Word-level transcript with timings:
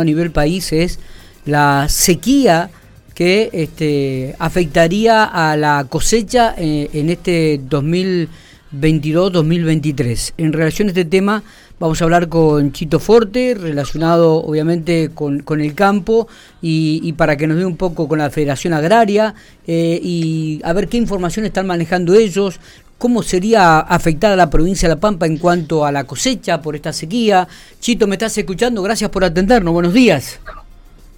a 0.00 0.04
nivel 0.04 0.30
país 0.30 0.72
es 0.72 0.98
la 1.44 1.88
sequía 1.88 2.70
que 3.14 3.50
este, 3.52 4.34
afectaría 4.38 5.24
a 5.24 5.54
la 5.56 5.84
cosecha 5.88 6.54
eh, 6.56 6.88
en 6.92 7.10
este 7.10 7.60
2022-2023. 7.60 10.34
En 10.38 10.54
relación 10.54 10.88
a 10.88 10.92
este 10.92 11.04
tema 11.04 11.42
vamos 11.78 12.00
a 12.00 12.04
hablar 12.04 12.28
con 12.28 12.72
Chito 12.72 12.98
Forte, 12.98 13.54
relacionado 13.54 14.36
obviamente 14.36 15.10
con, 15.12 15.44
el 15.60 15.74
campo 15.74 16.28
y, 16.62 17.12
para 17.14 17.36
que 17.36 17.46
nos 17.46 17.58
dé 17.58 17.66
un 17.66 17.76
poco 17.76 18.08
con 18.08 18.20
la 18.20 18.30
Federación 18.30 18.72
Agraria 18.72 19.34
eh, 19.66 20.00
y 20.02 20.62
a 20.64 20.72
ver 20.72 20.88
qué 20.88 20.96
información 20.96 21.44
están 21.44 21.66
manejando 21.66 22.14
ellos, 22.14 22.58
cómo 23.00 23.22
sería 23.22 23.80
afectada 23.80 24.36
la 24.36 24.50
provincia 24.50 24.86
de 24.86 24.94
La 24.94 25.00
Pampa 25.00 25.24
en 25.24 25.38
cuanto 25.38 25.86
a 25.86 25.90
la 25.90 26.04
cosecha 26.04 26.60
por 26.60 26.76
esta 26.76 26.92
sequía. 26.92 27.48
Chito, 27.80 28.06
¿me 28.06 28.16
estás 28.16 28.36
escuchando? 28.36 28.82
Gracias 28.82 29.08
por 29.08 29.24
atendernos. 29.24 29.72
Buenos 29.72 29.94
días. 29.94 30.38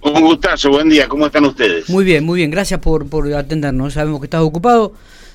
Un 0.01 0.21
gustazo, 0.21 0.69
buen 0.69 0.87
día, 0.87 1.09
¿cómo 1.09 1.25
están 1.25 1.43
ustedes? 1.43 1.89
Muy 1.89 2.05
bien, 2.05 2.23
muy 2.23 2.37
bien, 2.37 2.51
gracias 2.51 2.79
por, 2.79 3.05
por 3.07 3.31
atendernos. 3.33 3.95
Sabemos 3.95 4.21
que 4.21 4.27
estás 4.27 4.39
ocupado, 4.39 4.93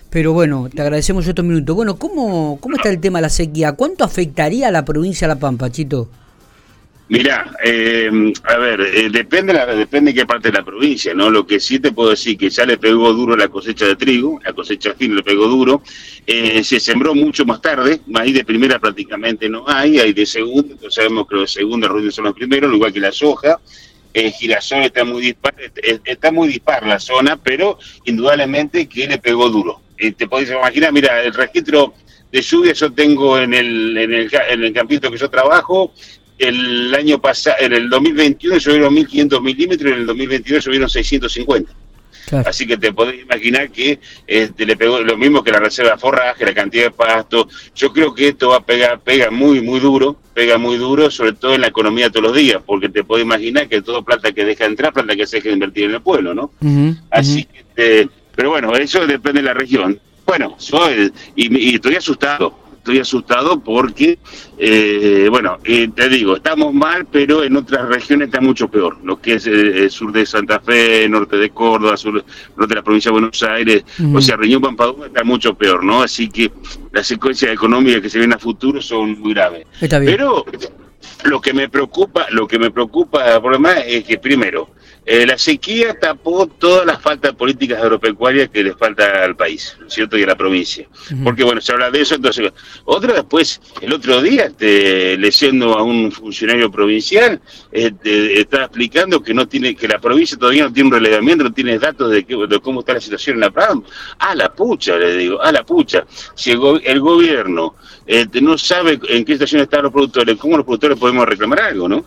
pero 0.08 0.32
bueno, 0.32 0.70
te 0.74 0.80
agradecemos 0.80 1.26
estos 1.26 1.44
minutos. 1.44 1.76
Bueno, 1.76 1.98
¿cómo, 1.98 2.56
¿cómo 2.62 2.76
está 2.76 2.88
el 2.88 2.98
tema 2.98 3.18
de 3.18 3.22
la 3.22 3.28
sequía? 3.28 3.72
¿Cuánto 3.72 4.02
afectaría 4.04 4.68
a 4.68 4.70
la 4.70 4.86
provincia 4.86 5.28
de 5.28 5.34
La 5.34 5.40
Pampa, 5.40 5.70
Chito? 5.70 6.08
Mirá, 7.10 7.56
eh, 7.64 8.10
a 8.44 8.58
ver, 8.58 8.82
eh, 8.82 9.08
depende 9.10 9.54
la, 9.54 9.64
depende 9.64 10.12
de 10.12 10.20
qué 10.20 10.26
parte 10.26 10.50
de 10.50 10.58
la 10.58 10.64
provincia, 10.64 11.14
¿no? 11.14 11.30
Lo 11.30 11.46
que 11.46 11.58
sí 11.58 11.78
te 11.78 11.90
puedo 11.90 12.10
decir 12.10 12.36
que 12.36 12.50
ya 12.50 12.66
le 12.66 12.76
pegó 12.76 13.14
duro 13.14 13.34
la 13.34 13.48
cosecha 13.48 13.86
de 13.86 13.96
trigo, 13.96 14.38
la 14.44 14.52
cosecha 14.52 14.92
fin 14.92 15.16
le 15.16 15.22
pegó 15.22 15.46
duro, 15.46 15.82
eh, 16.26 16.62
se 16.62 16.78
sembró 16.78 17.14
mucho 17.14 17.46
más 17.46 17.62
tarde, 17.62 18.00
ahí 18.14 18.32
de 18.32 18.44
primera 18.44 18.78
prácticamente 18.78 19.48
no 19.48 19.64
hay, 19.66 19.98
hay 19.98 20.12
de 20.12 20.26
segunda, 20.26 20.74
entonces 20.74 20.96
sabemos 20.96 21.26
que 21.26 21.36
los 21.36 21.54
de 21.54 21.60
segunda 21.60 21.88
son 22.10 22.24
los 22.26 22.34
primeros, 22.34 22.74
igual 22.74 22.92
que 22.92 23.00
la 23.00 23.12
soja, 23.12 23.58
el 24.12 24.30
girasol 24.32 24.82
está 24.82 25.02
muy 25.02 25.22
dispar, 25.22 25.54
está 26.04 26.30
muy 26.30 26.48
dispar 26.48 26.86
la 26.86 26.98
zona, 26.98 27.38
pero 27.38 27.78
indudablemente 28.04 28.86
que 28.86 29.06
le 29.06 29.16
pegó 29.16 29.48
duro. 29.48 29.80
te 29.96 30.28
podés 30.28 30.50
imaginar, 30.50 30.92
mira, 30.92 31.22
el 31.22 31.32
registro 31.32 31.94
de 32.30 32.42
lluvia 32.42 32.72
yo 32.74 32.92
tengo 32.92 33.38
en 33.38 33.54
el, 33.54 33.96
en 33.96 34.12
el, 34.12 34.30
en 34.50 34.64
el 34.64 34.72
campito 34.74 35.10
que 35.10 35.16
yo 35.16 35.30
trabajo, 35.30 35.92
el 36.38 36.94
año 36.94 37.20
pasado, 37.20 37.56
en 37.60 37.72
el 37.72 37.90
2021 37.90 38.58
llovieron 38.58 38.94
1.500 38.94 39.42
milímetros 39.42 39.90
y 39.90 39.94
en 39.94 40.00
el 40.00 40.06
2022 40.06 40.64
llovieron 40.64 40.88
650. 40.88 41.72
Así 42.44 42.66
que 42.66 42.76
te 42.76 42.92
podés 42.92 43.22
imaginar 43.22 43.70
que 43.70 43.98
este, 44.26 44.66
le 44.66 44.76
pegó 44.76 45.00
lo 45.00 45.16
mismo 45.16 45.42
que 45.42 45.50
la 45.50 45.60
reserva 45.60 45.92
de 45.92 45.98
forraje, 45.98 46.44
la 46.44 46.54
cantidad 46.54 46.84
de 46.84 46.90
pasto. 46.90 47.48
Yo 47.74 47.92
creo 47.92 48.14
que 48.14 48.28
esto 48.28 48.50
va 48.50 48.56
a 48.56 48.64
pegar, 48.64 49.00
pega 49.00 49.30
muy, 49.30 49.60
muy 49.60 49.80
duro, 49.80 50.16
pega 50.34 50.58
muy 50.58 50.76
duro, 50.76 51.10
sobre 51.10 51.32
todo 51.32 51.54
en 51.54 51.62
la 51.62 51.68
economía 51.68 52.10
todos 52.10 52.24
los 52.24 52.36
días, 52.36 52.60
porque 52.64 52.88
te 52.88 53.04
podés 53.04 53.24
imaginar 53.24 53.68
que 53.68 53.82
todo 53.82 54.04
plata 54.04 54.32
que 54.32 54.44
deja 54.44 54.66
entrar, 54.66 54.92
plata 54.92 55.16
que 55.16 55.26
se 55.26 55.36
deja 55.36 55.50
invertir 55.50 55.84
en 55.84 55.94
el 55.94 56.02
pueblo, 56.02 56.34
¿no? 56.34 56.50
Así 57.10 57.44
que, 57.44 57.60
este, 57.60 58.08
pero 58.36 58.50
bueno, 58.50 58.74
eso 58.76 59.06
depende 59.06 59.40
de 59.40 59.46
la 59.46 59.54
región. 59.54 59.98
Bueno, 60.26 60.56
soy, 60.58 61.10
y 61.34 61.74
estoy 61.74 61.94
asustado 61.94 62.67
estoy 62.88 63.00
asustado 63.00 63.60
porque, 63.60 64.18
eh, 64.56 65.26
bueno, 65.30 65.58
eh, 65.64 65.90
te 65.94 66.08
digo, 66.08 66.36
estamos 66.36 66.72
mal, 66.72 67.06
pero 67.10 67.44
en 67.44 67.54
otras 67.54 67.86
regiones 67.86 68.28
está 68.28 68.40
mucho 68.40 68.68
peor. 68.68 68.96
Lo 69.04 69.20
que 69.20 69.34
es 69.34 69.46
eh, 69.46 69.82
el 69.84 69.90
sur 69.90 70.10
de 70.10 70.24
Santa 70.24 70.58
Fe, 70.60 71.06
norte 71.06 71.36
de 71.36 71.50
Córdoba, 71.50 71.98
sur, 71.98 72.24
norte 72.56 72.68
de 72.68 72.74
la 72.74 72.82
provincia 72.82 73.10
de 73.10 73.12
Buenos 73.12 73.42
Aires, 73.42 73.84
o 74.14 74.20
sea, 74.22 74.36
Reñón 74.36 74.62
Pampaduma 74.62 75.06
está 75.06 75.22
mucho 75.22 75.52
peor, 75.54 75.84
¿no? 75.84 76.02
Así 76.02 76.28
que 76.30 76.50
las 76.92 77.06
secuencias 77.06 77.52
económicas 77.52 78.00
que 78.00 78.08
se 78.08 78.18
ven 78.18 78.32
a 78.32 78.38
futuro 78.38 78.80
son 78.80 79.20
muy 79.20 79.34
graves. 79.34 79.66
Pero 79.80 80.46
lo 81.24 81.40
que 81.42 81.52
me 81.52 81.68
preocupa, 81.68 82.26
lo 82.30 82.48
que 82.48 82.58
me 82.58 82.70
preocupa 82.70 83.38
por 83.42 83.52
demás 83.52 83.82
es 83.86 84.04
que 84.04 84.16
primero, 84.16 84.70
eh, 85.10 85.24
la 85.24 85.38
sequía 85.38 85.98
tapó 85.98 86.46
todas 86.46 86.84
las 86.84 87.00
faltas 87.00 87.32
políticas 87.32 87.80
agropecuarias 87.80 88.50
que 88.50 88.62
le 88.62 88.74
falta 88.74 89.24
al 89.24 89.36
país, 89.36 89.74
¿cierto? 89.86 90.18
Y 90.18 90.22
a 90.22 90.26
la 90.26 90.36
provincia. 90.36 90.86
Porque, 91.24 91.44
bueno, 91.44 91.62
se 91.62 91.72
habla 91.72 91.90
de 91.90 92.02
eso, 92.02 92.14
entonces. 92.16 92.52
Otra 92.84 93.14
después, 93.14 93.58
el 93.80 93.94
otro 93.94 94.20
día, 94.20 94.44
este, 94.44 95.16
leyendo 95.16 95.78
a 95.78 95.82
un 95.82 96.12
funcionario 96.12 96.70
provincial, 96.70 97.40
este, 97.72 98.38
estaba 98.38 98.64
explicando 98.64 99.22
que 99.22 99.32
no 99.32 99.48
tiene, 99.48 99.74
que 99.74 99.88
la 99.88 99.98
provincia 99.98 100.36
todavía 100.36 100.64
no 100.64 100.74
tiene 100.74 100.88
un 100.88 100.94
relevamiento, 100.96 101.44
no 101.44 101.54
tiene 101.54 101.78
datos 101.78 102.10
de, 102.10 102.26
cómo 102.62 102.80
está 102.80 102.92
la 102.92 103.00
situación 103.00 103.36
en 103.36 103.40
la 103.40 103.50
PRAM. 103.50 103.82
A 104.18 104.34
la 104.34 104.52
pucha, 104.52 104.98
le 104.98 105.16
digo, 105.16 105.40
a 105.40 105.50
la 105.50 105.64
pucha. 105.64 106.04
Si 106.34 106.50
el, 106.50 107.00
gobierno 107.00 107.76
este, 108.06 108.42
no 108.42 108.58
sabe 108.58 109.00
en 109.08 109.24
qué 109.24 109.32
situación 109.32 109.62
están 109.62 109.84
los 109.84 109.92
productores, 109.92 110.36
¿cómo 110.36 110.58
los 110.58 110.66
productores 110.66 110.98
podemos 110.98 111.26
reclamar 111.26 111.62
algo, 111.62 111.88
no? 111.88 112.04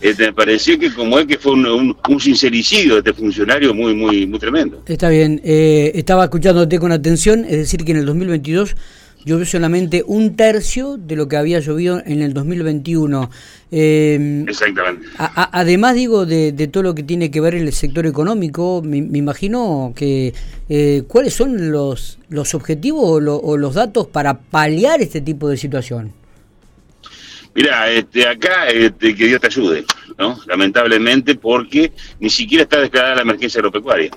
este, 0.00 0.28
me 0.28 0.32
pareció 0.32 0.78
que 0.78 0.94
como 0.94 1.18
es 1.18 1.26
que 1.26 1.36
fue 1.36 1.52
un, 1.52 1.66
un, 1.66 1.96
un 2.08 2.20
sincericidio 2.38 2.94
de 2.94 2.98
este 3.00 3.12
funcionario 3.12 3.74
muy, 3.74 3.94
muy, 3.94 4.26
muy 4.26 4.38
tremendo. 4.38 4.82
Está 4.86 5.08
bien, 5.08 5.40
eh, 5.44 5.92
estaba 5.94 6.24
escuchándote 6.24 6.78
con 6.78 6.92
atención, 6.92 7.44
es 7.44 7.56
decir, 7.56 7.84
que 7.84 7.92
en 7.92 7.98
el 7.98 8.06
2022 8.06 8.76
llovió 9.24 9.44
solamente 9.44 10.04
un 10.06 10.36
tercio 10.36 10.96
de 10.96 11.16
lo 11.16 11.28
que 11.28 11.36
había 11.36 11.58
llovido 11.58 12.00
en 12.06 12.22
el 12.22 12.32
2021. 12.32 13.30
Eh, 13.70 14.44
Exactamente. 14.48 15.06
además, 15.18 15.96
digo, 15.96 16.24
de, 16.24 16.52
todo 16.72 16.84
lo 16.84 16.94
que 16.94 17.02
tiene 17.02 17.30
que 17.30 17.40
ver 17.40 17.54
en 17.56 17.66
el 17.66 17.72
sector 17.72 18.06
económico, 18.06 18.80
me, 18.84 18.98
imagino 18.98 19.92
que 19.96 20.32
eh, 20.68 21.02
cuáles 21.08 21.34
son 21.34 21.72
los, 21.72 22.18
los 22.28 22.54
objetivos 22.54 23.02
o, 23.04 23.56
los 23.56 23.74
datos 23.74 24.06
para 24.06 24.38
paliar 24.38 25.02
este 25.02 25.20
tipo 25.20 25.48
de 25.48 25.56
situación. 25.56 26.12
Mira, 27.54 27.90
este, 27.90 28.26
acá 28.26 28.68
este, 28.68 29.14
que 29.14 29.26
Dios 29.26 29.40
te 29.40 29.48
ayude, 29.48 29.84
¿no? 30.18 30.38
Lamentablemente, 30.46 31.34
porque 31.34 31.92
ni 32.20 32.30
siquiera 32.30 32.62
está 32.62 32.80
declarada 32.80 33.16
la 33.16 33.22
emergencia 33.22 33.58
agropecuaria. 33.58 34.10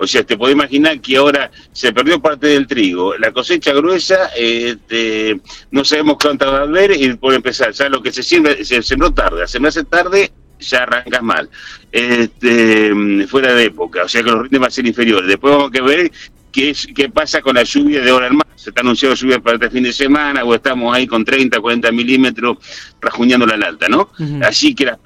O 0.00 0.06
sea, 0.06 0.22
te 0.22 0.36
puedes 0.38 0.54
imaginar 0.54 1.00
que 1.00 1.16
ahora 1.16 1.50
se 1.72 1.92
perdió 1.92 2.20
parte 2.20 2.46
del 2.46 2.68
trigo, 2.68 3.16
la 3.18 3.32
cosecha 3.32 3.72
gruesa, 3.72 4.30
este, 4.36 5.40
no 5.72 5.84
sabemos 5.84 6.18
cuánta 6.22 6.46
va 6.46 6.58
a 6.58 6.62
haber 6.62 6.92
y 6.92 7.14
por 7.14 7.34
empezar, 7.34 7.72
ya 7.72 7.88
lo 7.88 8.00
que 8.00 8.12
se 8.12 8.22
siembra, 8.22 8.54
se 8.62 8.80
sembró 8.80 9.12
tarde, 9.12 9.48
se 9.48 9.58
me 9.58 9.70
tarde, 9.72 10.30
ya 10.60 10.84
arrancas 10.84 11.22
mal, 11.22 11.50
este, 11.90 13.26
fuera 13.26 13.52
de 13.54 13.64
época, 13.64 14.04
o 14.04 14.08
sea 14.08 14.22
que 14.22 14.30
los 14.30 14.42
rindes 14.42 14.60
van 14.60 14.68
a 14.68 14.70
ser 14.70 14.86
inferiores. 14.86 15.28
Después 15.28 15.52
vamos 15.52 15.72
a 15.76 15.82
ver 15.82 16.12
qué, 16.52 16.74
qué 16.94 17.08
pasa 17.08 17.40
con 17.40 17.56
la 17.56 17.62
lluvia 17.62 18.00
de 18.00 18.10
ahora 18.10 18.28
en 18.28 18.36
más 18.36 18.48
se 18.58 18.70
está 18.70 18.80
anunciando 18.80 19.14
lluvia 19.14 19.38
para 19.38 19.54
este 19.54 19.70
fin 19.70 19.84
de 19.84 19.92
semana, 19.92 20.42
o 20.42 20.52
estamos 20.52 20.94
ahí 20.94 21.06
con 21.06 21.24
30, 21.24 21.60
40 21.60 21.92
milímetros 21.92 22.58
rajuñando 23.00 23.46
la 23.46 23.54
alta, 23.54 23.88
¿no? 23.88 24.10
Así 24.42 24.74
que 24.74 24.84
las, 24.84 24.98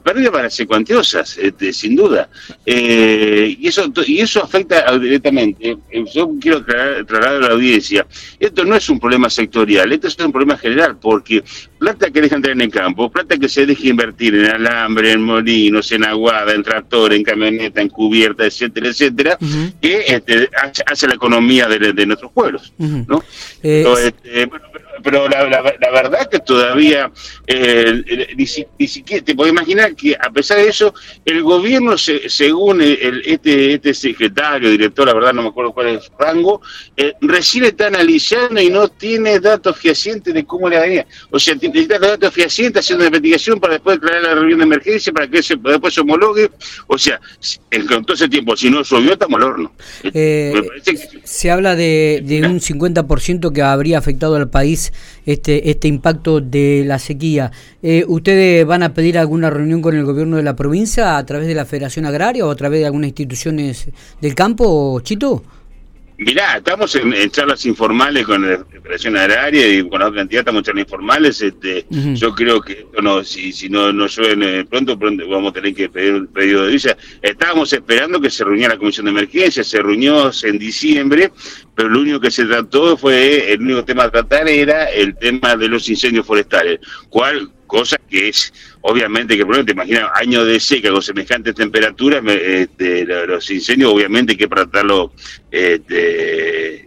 pérdidas 0.00 0.32
van 0.32 0.44
a 0.44 0.50
ser 0.50 0.68
cuantiosas, 0.68 1.36
este, 1.36 1.72
sin 1.72 1.96
duda. 1.96 2.28
Eh, 2.64 3.56
y, 3.58 3.66
eso, 3.66 3.92
y 4.06 4.20
eso 4.20 4.44
afecta 4.44 4.96
directamente. 4.96 5.76
Eh, 5.90 6.04
yo 6.14 6.30
quiero 6.40 6.64
trasladar 6.64 7.42
a 7.42 7.48
la 7.48 7.54
audiencia, 7.54 8.06
esto 8.38 8.64
no 8.64 8.76
es 8.76 8.88
un 8.88 9.00
problema 9.00 9.28
sectorial, 9.28 9.92
esto 9.92 10.06
es 10.06 10.16
un 10.20 10.30
problema 10.30 10.56
general, 10.56 10.96
porque 11.00 11.42
plata 11.80 12.10
que 12.10 12.20
deja 12.20 12.36
entrar 12.36 12.54
en 12.54 12.60
el 12.60 12.70
campo, 12.70 13.10
plata 13.10 13.36
que 13.36 13.48
se 13.48 13.66
deja 13.66 13.88
invertir 13.88 14.36
en 14.36 14.46
alambre, 14.46 15.12
en 15.12 15.22
molinos, 15.22 15.90
en 15.90 16.04
aguada, 16.04 16.52
en 16.54 16.62
tractor, 16.62 17.12
en 17.12 17.24
camioneta, 17.24 17.80
en 17.80 17.88
cubierta, 17.88 18.46
etcétera, 18.46 18.88
etcétera, 18.88 19.38
que 19.80 20.04
este, 20.06 20.48
hace 20.86 20.99
la 21.08 21.14
economía 21.14 21.66
de, 21.68 22.06
nuestros 22.06 22.32
pueblos. 22.32 22.72
¿no? 22.78 23.22
Eh, 23.62 23.84
este, 24.04 24.48
pero 25.02 25.28
la, 25.28 25.48
la, 25.48 25.90
verdad 25.90 26.28
que 26.30 26.38
todavía 26.40 27.10
eh, 27.46 28.34
ni, 28.36 28.46
siquiera 28.86 29.24
te 29.24 29.34
puedo 29.34 29.50
imaginar 29.50 29.94
que 29.94 30.14
a 30.14 30.30
pesar 30.30 30.58
de 30.58 30.68
eso 30.68 30.94
el 31.24 31.42
gobierno 31.42 31.96
según 31.98 32.80
el, 32.80 33.22
este 33.24 33.74
este 33.74 33.94
secretario 33.94 34.70
director 34.70 35.06
la 35.06 35.14
verdad 35.14 35.32
no 35.32 35.42
me 35.42 35.48
acuerdo 35.48 35.72
cuál 35.72 35.88
es 35.88 36.04
su 36.04 36.12
rango 36.18 36.60
eh, 36.96 37.14
recién 37.20 37.64
está 37.64 37.86
analizando 37.86 38.60
y 38.60 38.70
no 38.70 38.88
tiene 38.88 39.40
datos 39.40 39.78
fehacientes 39.78 40.32
de 40.32 40.44
cómo 40.44 40.68
le 40.68 40.78
venía 40.78 41.06
o 41.30 41.38
sea 41.38 41.54
necesita 41.54 41.98
datos 41.98 42.32
fehacientes 42.32 42.84
haciendo 42.84 43.02
una 43.02 43.08
investigación 43.08 43.60
para 43.60 43.74
después 43.74 44.00
declarar 44.00 44.22
la 44.22 44.34
reunión 44.34 44.58
de 44.58 44.64
emergencia 44.64 45.12
para 45.12 45.28
que 45.28 45.42
se, 45.42 45.56
después 45.56 45.94
se 45.94 46.00
homologue. 46.00 46.50
O 46.86 46.98
sea 46.98 47.20
en 47.70 47.86
todo 47.86 48.14
ese 48.14 48.28
tiempo 48.28 48.56
si 48.56 48.70
no 48.70 48.84
subió 48.84 49.12
estamos 49.12 49.40
al 49.40 49.46
horno. 49.46 49.72
Eh, 50.02 50.52
se 51.24 51.50
habla 51.50 51.76
de, 51.76 52.22
de 52.24 52.42
un 52.46 52.60
50% 52.60 53.52
que 53.52 53.62
habría 53.62 53.98
afectado 53.98 54.36
al 54.36 54.50
país 54.50 54.89
este, 55.26 55.70
este 55.70 55.88
impacto 55.88 56.40
de 56.40 56.84
la 56.86 56.98
sequía. 56.98 57.50
Eh, 57.82 58.04
¿Ustedes 58.06 58.64
van 58.66 58.82
a 58.82 58.94
pedir 58.94 59.18
alguna 59.18 59.50
reunión 59.50 59.82
con 59.82 59.96
el 59.96 60.04
gobierno 60.04 60.36
de 60.36 60.42
la 60.42 60.56
provincia 60.56 61.16
a 61.16 61.26
través 61.26 61.48
de 61.48 61.54
la 61.54 61.64
Federación 61.64 62.06
Agraria 62.06 62.46
o 62.46 62.50
a 62.50 62.56
través 62.56 62.80
de 62.80 62.86
algunas 62.86 63.08
instituciones 63.08 63.88
del 64.20 64.34
campo, 64.34 65.00
Chito? 65.00 65.42
Mirá, 66.20 66.58
estamos 66.58 66.94
en, 66.96 67.30
charlas 67.30 67.64
informales 67.64 68.26
con 68.26 68.42
la 68.42 68.62
Federación 68.82 69.16
Agraria 69.16 69.66
y 69.66 69.88
con 69.88 70.00
la 70.00 70.08
otra 70.08 70.20
entidad, 70.20 70.40
estamos 70.40 70.58
en 70.58 70.64
charlas 70.64 70.84
informales. 70.84 71.40
Este, 71.40 71.86
Yo 71.88 72.34
creo 72.34 72.60
que 72.60 72.86
no, 73.02 73.24
si, 73.24 73.50
si 73.54 73.70
no, 73.70 73.90
no 73.90 74.06
llueve 74.06 74.66
pronto, 74.66 74.98
pronto 74.98 75.26
vamos 75.26 75.52
a 75.52 75.54
tener 75.54 75.74
que 75.74 75.88
pedir 75.88 76.12
un 76.12 76.26
pedido 76.26 76.66
de 76.66 76.72
visa. 76.72 76.94
Estábamos 77.22 77.72
esperando 77.72 78.20
que 78.20 78.28
se 78.28 78.44
reuniera 78.44 78.74
la 78.74 78.78
Comisión 78.78 79.06
de 79.06 79.12
Emergencia, 79.12 79.64
se 79.64 79.80
reunió 79.80 80.30
en 80.42 80.58
diciembre, 80.58 81.32
pero 81.74 81.88
lo 81.88 82.00
único 82.00 82.20
que 82.20 82.30
se 82.30 82.44
trató 82.44 82.98
fue, 82.98 83.54
el 83.54 83.62
único 83.62 83.82
tema 83.86 84.04
a 84.04 84.10
tratar 84.10 84.46
era 84.46 84.90
el 84.90 85.16
tema 85.16 85.56
de 85.56 85.68
los 85.68 85.88
incendios 85.88 86.26
forestales, 86.26 86.80
cual 87.08 87.50
cosa 87.70 87.96
que 88.08 88.28
es 88.28 88.52
obviamente 88.82 89.34
que 89.34 89.42
el 89.42 89.46
problema, 89.46 89.66
te 89.66 89.72
imaginas, 89.72 90.10
años 90.14 90.46
de 90.46 90.58
seca 90.58 90.90
con 90.90 91.02
semejantes 91.02 91.54
temperaturas, 91.54 92.22
este, 92.26 93.04
los 93.04 93.48
incendios 93.50 93.92
obviamente 93.92 94.32
hay 94.32 94.38
que 94.38 94.48
tratarlo 94.48 95.12
este, 95.50 96.86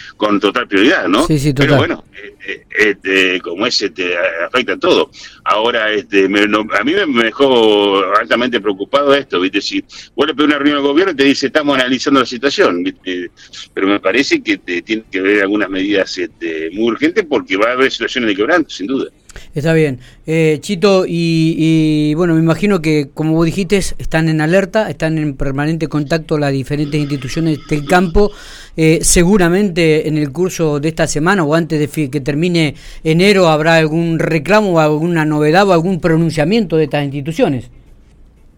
con 0.16 0.38
total 0.38 0.68
prioridad, 0.68 1.08
¿no? 1.08 1.26
Sí, 1.26 1.38
sí, 1.38 1.52
total. 1.52 1.66
Pero 1.66 1.78
bueno, 1.78 2.04
este, 2.12 2.66
este 2.78 3.40
como 3.40 3.66
ese 3.66 3.90
te 3.90 4.14
afecta 4.46 4.74
a 4.74 4.78
todo. 4.78 5.10
Ahora, 5.44 5.90
este, 5.92 6.26
a 6.26 6.84
mí 6.84 6.94
me 7.08 7.24
dejó 7.24 8.04
altamente 8.14 8.60
preocupado 8.60 9.14
esto, 9.14 9.40
¿viste? 9.40 9.60
Si 9.60 9.84
vos 10.14 10.26
le 10.26 10.44
una 10.44 10.58
reunión 10.58 10.78
al 10.78 10.84
gobierno 10.84 11.12
y 11.12 11.16
te 11.16 11.24
dice, 11.24 11.46
estamos 11.46 11.76
analizando 11.76 12.20
la 12.20 12.26
situación, 12.26 12.84
¿viste? 12.84 13.30
Pero 13.74 13.88
me 13.88 13.98
parece 13.98 14.42
que 14.42 14.58
te, 14.58 14.82
tiene 14.82 15.04
que 15.10 15.18
haber 15.18 15.42
algunas 15.42 15.68
medidas 15.70 16.16
este, 16.16 16.70
muy 16.72 16.92
urgentes 16.92 17.24
porque 17.28 17.56
va 17.56 17.70
a 17.70 17.72
haber 17.72 17.90
situaciones 17.90 18.28
de 18.28 18.36
quebranto, 18.36 18.70
sin 18.70 18.86
duda. 18.86 19.10
Está 19.52 19.72
bien. 19.72 19.98
Eh, 20.26 20.58
Chito, 20.60 21.04
y, 21.08 22.14
bueno, 22.14 22.34
me 22.34 22.40
imagino 22.40 22.80
que, 22.80 23.10
como 23.12 23.34
vos 23.34 23.46
dijiste, 23.46 23.76
están 23.76 24.28
en 24.28 24.40
alerta, 24.40 24.88
están 24.88 25.18
en 25.18 25.34
permanente 25.34 25.88
contacto 25.88 26.38
las 26.38 26.52
diferentes 26.52 27.00
instituciones 27.00 27.58
del 27.68 27.84
campo. 27.84 28.30
Eh, 28.76 29.00
seguramente 29.02 30.06
en 30.06 30.16
el 30.16 30.30
curso 30.30 30.78
de 30.78 30.88
esta 30.88 31.08
semana 31.08 31.42
o 31.42 31.54
antes 31.54 31.80
de 31.80 32.08
que 32.08 32.20
termine 32.20 32.76
enero 33.02 33.48
habrá 33.48 33.76
algún 33.76 34.20
reclamo 34.20 34.78
alguna 34.78 35.24
novedad 35.24 35.68
o 35.68 35.72
algún 35.72 36.00
pronunciamiento 36.00 36.76
de 36.76 36.84
estas 36.84 37.04
instituciones. 37.04 37.68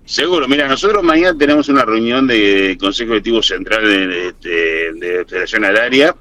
Seguro, 0.05 0.47
mira, 0.49 0.69
nosotros 0.69 1.03
mañana 1.03 1.37
tenemos 1.39 1.69
una 1.69 1.85
reunión 1.85 2.27
de 2.27 2.77
Consejo 2.79 3.13
Ejecutivo 3.13 3.43
Central 3.43 3.85
de, 3.85 4.29
este, 4.29 4.93
de 4.95 5.25
Federación 5.25 5.65
Agraria 5.65 6.15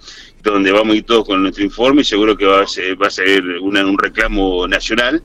donde 0.49 0.71
vamos 0.71 0.93
a 0.93 0.97
ir 0.97 1.05
todos 1.05 1.25
con 1.25 1.41
nuestro 1.41 1.63
informe 1.63 2.01
y 2.01 2.05
seguro 2.05 2.35
que 2.35 2.45
va 2.45 2.61
a 2.61 2.67
ser, 2.67 3.01
va 3.01 3.07
a 3.07 3.11
ser 3.11 3.43
un 3.61 3.97
reclamo 3.97 4.67
nacional, 4.67 5.23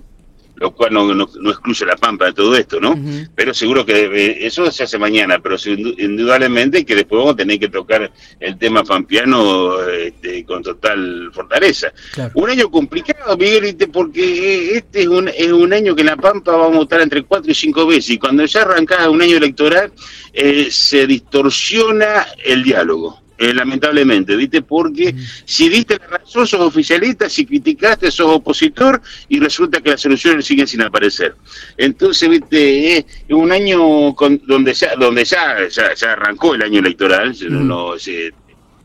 lo 0.57 0.71
cual 0.75 0.93
no, 0.93 1.15
no, 1.15 1.51
excluye 1.51 1.85
la 1.85 1.97
pampa 1.97 2.27
de 2.27 2.33
todo 2.33 2.57
esto, 2.57 2.81
¿no? 2.81 2.99
Pero 3.35 3.53
seguro 3.53 3.85
que 3.85 4.39
eso 4.41 4.71
se 4.71 4.85
hace 4.85 4.99
mañana, 4.99 5.39
pero 5.39 5.57
indudablemente 5.67 6.85
que 6.85 6.95
después 6.95 7.19
vamos 7.19 7.35
a 7.35 7.37
tener 7.37 7.59
que 7.59 7.69
tocar 7.69 8.11
el 8.41 8.59
tema 8.59 8.83
pampiano 8.83 9.83
este, 9.83 10.45
con 10.45 10.63
total 10.63 11.31
fortaleza. 11.33 11.93
Un 12.35 12.51
año 12.51 12.71
complicado, 12.71 13.37
Miguel, 13.37 13.77
porque 13.93 14.77
este 14.77 15.03
es 15.03 15.09
un, 15.09 15.29
es 15.29 15.53
un 15.53 15.73
año 15.73 15.95
que 15.95 16.01
en 16.01 16.07
la 16.07 16.17
pampa 16.17 16.57
vamos 16.57 16.79
a 16.79 16.83
estar 16.83 17.01
entre 17.03 17.23
cuatro 17.23 17.51
y 17.51 17.55
cinco 17.55 17.87
veces, 17.87 18.11
y 18.11 18.19
cuando 18.19 18.45
ya 18.47 18.63
arrancaba 18.63 19.11
un 19.11 19.21
año 19.21 19.37
electoral 19.37 19.93
eh, 20.33 20.69
se 20.71 21.07
distorsiona 21.07 22.27
el 22.45 22.63
diálogo 22.63 23.26
eh, 23.39 23.53
lamentablemente, 23.53 24.35
¿viste? 24.35 24.63
Porque 24.63 25.15
si 25.45 25.69
diste 25.69 25.99
la 25.99 26.19
razón, 26.19 26.47
sos 26.47 26.61
oficialista, 26.61 27.29
si 27.29 27.45
criticaste, 27.45 28.11
sos 28.11 28.29
opositor 28.29 29.01
y 29.29 29.39
resulta 29.41 29.81
que 29.81 29.91
las 29.91 30.01
soluciones 30.01 30.47
siguen 30.47 30.67
sin 30.67 30.83
aparecer. 30.83 31.35
Entonces, 31.77 32.29
¿viste? 32.29 32.99
Es 32.99 33.05
un 33.31 33.53
año 33.53 34.15
con, 34.15 34.41
donde 34.47 34.73
ya 34.73 34.97
donde 34.97 35.25
ya, 35.25 35.69
ya, 35.69 36.13
arrancó 36.13 36.55
el 36.55 36.63
año 36.63 36.81
electoral, 36.81 37.35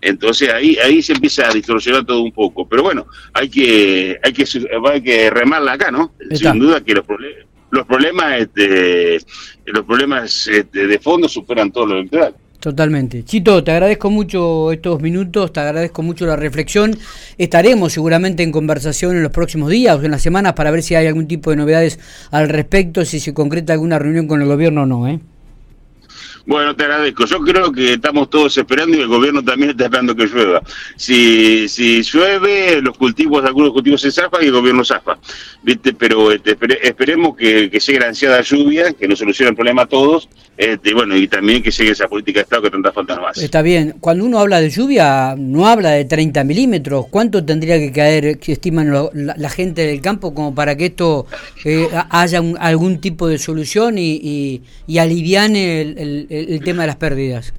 entonces 0.01 0.49
ahí 0.49 0.77
ahí 0.83 1.01
se 1.01 1.13
empieza 1.13 1.47
a 1.47 1.53
distorsionar 1.53 2.05
todo 2.05 2.21
un 2.21 2.31
poco. 2.31 2.67
Pero 2.67 2.83
bueno, 2.83 3.05
hay 3.33 3.49
que 3.49 4.19
hay 4.21 4.33
que, 4.33 4.45
hay 4.91 5.01
que 5.01 5.29
remarla 5.29 5.73
acá, 5.73 5.91
¿no? 5.91 6.13
Sin 6.31 6.59
duda 6.59 6.83
que 6.83 6.95
los 6.95 7.05
problemas 7.05 7.45
los 7.71 7.85
problemas 7.85 8.41
este, 8.41 9.19
los 9.65 9.85
problemas 9.85 10.47
este, 10.47 10.87
de 10.87 10.99
fondo 10.99 11.29
superan 11.29 11.71
todo 11.71 11.85
lo 11.85 11.99
electoral. 11.99 12.35
Totalmente. 12.61 13.23
Chito, 13.25 13.63
te 13.63 13.71
agradezco 13.71 14.11
mucho 14.11 14.71
estos 14.71 15.01
minutos, 15.01 15.51
te 15.51 15.59
agradezco 15.61 16.03
mucho 16.03 16.27
la 16.27 16.35
reflexión. 16.35 16.95
Estaremos 17.39 17.91
seguramente 17.91 18.43
en 18.43 18.51
conversación 18.51 19.17
en 19.17 19.23
los 19.23 19.31
próximos 19.31 19.71
días 19.71 19.97
o 19.97 20.03
en 20.03 20.11
las 20.11 20.21
semanas 20.21 20.53
para 20.53 20.69
ver 20.69 20.83
si 20.83 20.93
hay 20.93 21.07
algún 21.07 21.27
tipo 21.27 21.49
de 21.49 21.55
novedades 21.55 21.99
al 22.29 22.49
respecto, 22.49 23.03
si 23.03 23.19
se 23.19 23.33
concreta 23.33 23.73
alguna 23.73 23.97
reunión 23.97 24.27
con 24.27 24.43
el 24.43 24.47
gobierno 24.47 24.83
o 24.83 24.85
no. 24.85 25.07
¿eh? 25.07 25.19
Bueno, 26.45 26.75
te 26.75 26.83
agradezco. 26.83 27.25
Yo 27.25 27.39
creo 27.39 27.71
que 27.71 27.93
estamos 27.93 28.29
todos 28.29 28.57
esperando 28.57 28.97
y 28.97 29.01
el 29.01 29.07
gobierno 29.07 29.43
también 29.43 29.71
está 29.71 29.85
esperando 29.85 30.15
que 30.15 30.25
llueva. 30.25 30.61
Si, 30.95 31.67
si 31.69 32.01
llueve, 32.01 32.81
los 32.81 32.97
cultivos, 32.97 33.43
algunos 33.45 33.71
cultivos 33.71 34.01
se 34.01 34.11
zafan 34.11 34.43
y 34.43 34.47
el 34.47 34.51
gobierno 34.51 34.83
zafa. 34.83 35.17
¿Viste? 35.63 35.93
Pero 35.93 36.31
este, 36.31 36.57
esperemos 36.81 37.35
que, 37.35 37.69
que 37.69 37.79
llegue 37.79 37.99
la 37.99 38.07
ansiada 38.07 38.41
lluvia, 38.41 38.93
que 38.93 39.07
nos 39.07 39.19
solucione 39.19 39.49
el 39.49 39.55
problema 39.55 39.83
a 39.83 39.87
todos. 39.87 40.29
Este, 40.57 40.93
bueno, 40.93 41.15
y 41.15 41.27
también 41.27 41.63
que 41.63 41.71
llegue 41.71 41.91
esa 41.91 42.07
política 42.07 42.39
de 42.39 42.43
Estado 42.43 42.63
que 42.63 42.69
tanta 42.69 42.91
falta 42.91 43.19
hace. 43.27 43.45
Está 43.45 43.61
bien. 43.61 43.95
Cuando 43.99 44.25
uno 44.25 44.39
habla 44.39 44.61
de 44.61 44.69
lluvia, 44.69 45.35
no 45.37 45.67
habla 45.67 45.91
de 45.91 46.05
30 46.05 46.43
milímetros. 46.43 47.05
¿Cuánto 47.09 47.43
tendría 47.43 47.79
que 47.79 47.91
caer, 47.91 48.39
estiman 48.45 48.91
la, 49.13 49.49
gente 49.49 49.85
del 49.85 50.01
campo, 50.01 50.33
como 50.33 50.53
para 50.53 50.75
que 50.75 50.87
esto 50.87 51.25
eh, 51.65 51.87
haya 52.09 52.41
algún 52.59 53.01
tipo 53.01 53.27
de 53.27 53.37
solución 53.37 53.97
y, 53.97 54.61
y, 54.87 54.97
aliviane 54.97 55.81
el 55.81 55.91
el, 55.97 56.27
tema 56.63 56.83
de 56.83 56.87
las 56.87 56.95
pérdidas? 56.95 57.53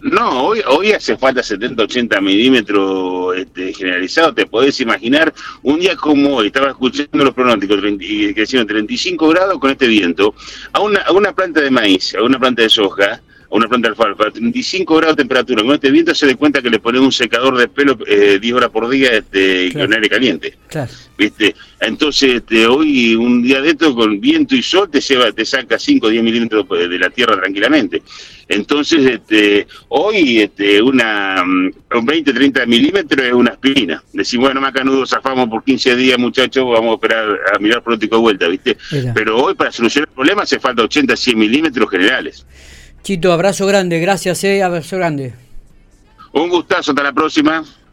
No, 0.00 0.48
hoy, 0.48 0.60
hoy 0.68 0.92
hace 0.92 1.16
falta 1.16 1.42
70, 1.42 1.82
80 1.84 2.20
milímetros 2.20 3.36
este, 3.36 3.72
generalizado. 3.72 4.34
Te 4.34 4.46
podés 4.46 4.78
imaginar 4.80 5.32
un 5.62 5.80
día 5.80 5.96
como 5.96 6.36
hoy, 6.36 6.48
estaba 6.48 6.68
escuchando 6.68 7.24
los 7.24 7.32
pronósticos 7.32 7.80
que 7.80 8.34
decían 8.36 8.66
35 8.66 9.28
grados 9.28 9.58
con 9.58 9.70
este 9.70 9.86
viento, 9.86 10.34
a 10.72 10.80
una, 10.80 11.00
a 11.00 11.12
una 11.12 11.32
planta 11.32 11.62
de 11.62 11.70
maíz, 11.70 12.14
a 12.14 12.22
una 12.22 12.38
planta 12.38 12.62
de 12.62 12.68
soja, 12.68 13.22
a 13.50 13.54
una 13.54 13.68
planta 13.68 13.88
de 13.88 13.92
alfalfa, 13.92 14.30
35 14.30 14.96
grados 14.96 15.16
de 15.16 15.22
temperatura, 15.22 15.62
con 15.62 15.74
este 15.74 15.90
viento 15.90 16.14
se 16.14 16.26
da 16.26 16.34
cuenta 16.36 16.62
que 16.62 16.70
le 16.70 16.78
ponen 16.78 17.02
un 17.02 17.12
secador 17.12 17.56
de 17.56 17.68
pelo 17.68 17.98
eh, 18.06 18.38
10 18.40 18.54
horas 18.54 18.70
por 18.70 18.88
día 18.88 19.10
este, 19.12 19.72
con 19.72 19.92
aire 19.92 20.08
caliente. 20.08 20.56
¿Viste? 21.16 21.54
Entonces, 21.80 22.34
este, 22.34 22.66
hoy, 22.66 23.14
un 23.14 23.42
día 23.42 23.60
de 23.60 23.70
esto, 23.70 23.94
con 23.94 24.20
viento 24.20 24.54
y 24.54 24.62
sol, 24.62 24.90
te 24.90 25.00
lleva, 25.00 25.32
te 25.32 25.44
saca 25.44 25.78
5 25.78 26.06
o 26.06 26.10
10 26.10 26.22
milímetros 26.22 26.66
de 26.68 26.98
la 26.98 27.10
tierra 27.10 27.36
tranquilamente. 27.36 28.02
Entonces, 28.48 29.04
este, 29.06 29.66
hoy, 29.88 30.40
este, 30.40 30.80
una, 30.80 31.42
un 31.42 32.06
20, 32.06 32.32
30 32.32 32.66
milímetros 32.66 33.26
es 33.26 33.32
una 33.32 33.52
aspirina. 33.52 34.02
Decimos, 34.12 34.46
bueno, 34.46 34.60
Macanudo, 34.60 35.06
zafamos 35.06 35.48
por 35.48 35.64
15 35.64 35.96
días, 35.96 36.18
muchachos, 36.18 36.64
vamos 36.64 36.92
a 36.92 36.94
esperar 36.94 37.38
a 37.54 37.58
mirar 37.58 37.82
pronto 37.82 38.06
de 38.06 38.16
vuelta, 38.16 38.46
¿viste? 38.46 38.76
Pero 39.14 39.38
hoy, 39.38 39.54
para 39.54 39.72
solucionar 39.72 40.08
el 40.08 40.14
problema, 40.14 40.42
hace 40.42 40.60
falta 40.60 40.82
80, 40.82 41.16
100 41.16 41.38
milímetros 41.38 41.90
generales. 41.90 42.46
Chito, 43.06 43.32
abrazo 43.32 43.66
grande, 43.66 44.00
gracias, 44.00 44.42
eh, 44.42 44.64
abrazo 44.64 44.96
grande. 44.96 45.32
Un 46.32 46.48
gustazo, 46.48 46.90
hasta 46.90 47.04
la 47.04 47.12
próxima. 47.12 47.62